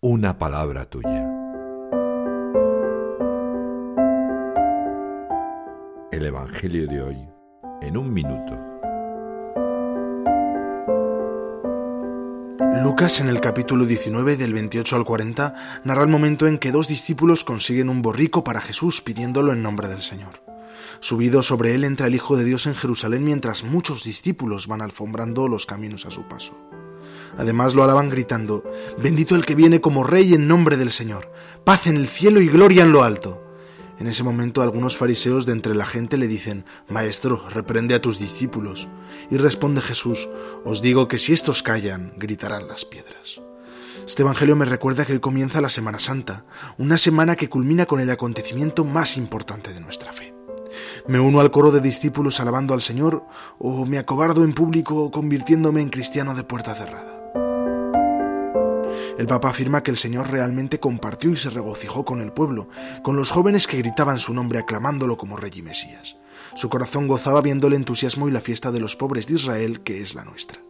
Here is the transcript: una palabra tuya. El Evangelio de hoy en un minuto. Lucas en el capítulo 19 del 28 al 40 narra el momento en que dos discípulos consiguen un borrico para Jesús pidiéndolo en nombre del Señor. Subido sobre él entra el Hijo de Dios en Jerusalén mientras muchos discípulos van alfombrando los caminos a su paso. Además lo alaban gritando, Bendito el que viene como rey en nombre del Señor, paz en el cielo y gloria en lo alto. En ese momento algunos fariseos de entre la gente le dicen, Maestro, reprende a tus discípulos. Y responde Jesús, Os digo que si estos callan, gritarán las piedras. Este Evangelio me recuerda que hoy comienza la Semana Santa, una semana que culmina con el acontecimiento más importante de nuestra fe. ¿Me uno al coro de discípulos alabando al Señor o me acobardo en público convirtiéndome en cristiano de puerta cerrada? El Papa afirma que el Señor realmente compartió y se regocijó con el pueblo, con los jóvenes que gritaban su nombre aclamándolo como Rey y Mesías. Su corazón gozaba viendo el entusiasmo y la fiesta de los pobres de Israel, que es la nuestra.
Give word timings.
una 0.00 0.38
palabra 0.38 0.84
tuya. 0.84 1.26
El 6.12 6.26
Evangelio 6.26 6.86
de 6.86 7.02
hoy 7.02 7.16
en 7.80 7.96
un 7.96 8.12
minuto. 8.12 8.60
Lucas 12.82 13.20
en 13.20 13.28
el 13.28 13.40
capítulo 13.40 13.86
19 13.86 14.36
del 14.36 14.52
28 14.52 14.96
al 14.96 15.04
40 15.04 15.54
narra 15.84 16.02
el 16.02 16.10
momento 16.10 16.46
en 16.46 16.58
que 16.58 16.72
dos 16.72 16.88
discípulos 16.88 17.42
consiguen 17.42 17.88
un 17.88 18.02
borrico 18.02 18.44
para 18.44 18.60
Jesús 18.60 19.00
pidiéndolo 19.00 19.54
en 19.54 19.62
nombre 19.62 19.88
del 19.88 20.02
Señor. 20.02 20.42
Subido 21.00 21.42
sobre 21.42 21.74
él 21.74 21.84
entra 21.84 22.06
el 22.06 22.14
Hijo 22.14 22.36
de 22.36 22.44
Dios 22.44 22.66
en 22.66 22.74
Jerusalén 22.74 23.24
mientras 23.24 23.64
muchos 23.64 24.04
discípulos 24.04 24.66
van 24.66 24.82
alfombrando 24.82 25.48
los 25.48 25.64
caminos 25.64 26.04
a 26.04 26.10
su 26.10 26.28
paso. 26.28 26.54
Además 27.38 27.74
lo 27.74 27.84
alaban 27.84 28.10
gritando, 28.10 28.62
Bendito 28.98 29.34
el 29.34 29.44
que 29.44 29.54
viene 29.54 29.80
como 29.80 30.04
rey 30.04 30.34
en 30.34 30.48
nombre 30.48 30.76
del 30.76 30.92
Señor, 30.92 31.30
paz 31.64 31.86
en 31.86 31.96
el 31.96 32.08
cielo 32.08 32.40
y 32.40 32.48
gloria 32.48 32.82
en 32.84 32.92
lo 32.92 33.02
alto. 33.02 33.42
En 33.98 34.06
ese 34.06 34.22
momento 34.22 34.60
algunos 34.60 34.96
fariseos 34.96 35.46
de 35.46 35.52
entre 35.52 35.74
la 35.74 35.86
gente 35.86 36.18
le 36.18 36.28
dicen, 36.28 36.66
Maestro, 36.88 37.42
reprende 37.48 37.94
a 37.94 38.02
tus 38.02 38.18
discípulos. 38.18 38.88
Y 39.30 39.38
responde 39.38 39.80
Jesús, 39.80 40.28
Os 40.64 40.82
digo 40.82 41.08
que 41.08 41.18
si 41.18 41.32
estos 41.32 41.62
callan, 41.62 42.12
gritarán 42.16 42.68
las 42.68 42.84
piedras. 42.84 43.40
Este 44.06 44.22
Evangelio 44.22 44.54
me 44.54 44.66
recuerda 44.66 45.04
que 45.04 45.14
hoy 45.14 45.20
comienza 45.20 45.60
la 45.60 45.70
Semana 45.70 45.98
Santa, 45.98 46.44
una 46.78 46.98
semana 46.98 47.36
que 47.36 47.48
culmina 47.48 47.86
con 47.86 48.00
el 48.00 48.10
acontecimiento 48.10 48.84
más 48.84 49.16
importante 49.16 49.72
de 49.72 49.80
nuestra 49.80 50.12
fe. 50.12 50.35
¿Me 51.06 51.20
uno 51.20 51.40
al 51.40 51.50
coro 51.50 51.70
de 51.70 51.80
discípulos 51.80 52.40
alabando 52.40 52.74
al 52.74 52.82
Señor 52.82 53.24
o 53.58 53.86
me 53.86 53.98
acobardo 53.98 54.44
en 54.44 54.52
público 54.52 55.10
convirtiéndome 55.10 55.80
en 55.82 55.88
cristiano 55.88 56.34
de 56.34 56.44
puerta 56.44 56.74
cerrada? 56.74 57.16
El 59.18 59.26
Papa 59.26 59.48
afirma 59.48 59.82
que 59.82 59.90
el 59.90 59.96
Señor 59.96 60.30
realmente 60.30 60.78
compartió 60.78 61.30
y 61.30 61.36
se 61.36 61.50
regocijó 61.50 62.04
con 62.04 62.20
el 62.20 62.32
pueblo, 62.32 62.68
con 63.02 63.16
los 63.16 63.30
jóvenes 63.30 63.66
que 63.66 63.78
gritaban 63.78 64.18
su 64.18 64.34
nombre 64.34 64.58
aclamándolo 64.58 65.16
como 65.16 65.36
Rey 65.36 65.52
y 65.54 65.62
Mesías. 65.62 66.16
Su 66.54 66.68
corazón 66.68 67.06
gozaba 67.06 67.40
viendo 67.40 67.66
el 67.66 67.74
entusiasmo 67.74 68.28
y 68.28 68.30
la 68.30 68.40
fiesta 68.40 68.70
de 68.72 68.80
los 68.80 68.96
pobres 68.96 69.26
de 69.26 69.34
Israel, 69.34 69.80
que 69.80 70.02
es 70.02 70.14
la 70.14 70.24
nuestra. 70.24 70.60